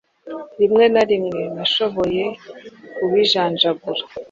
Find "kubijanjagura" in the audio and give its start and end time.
2.95-4.03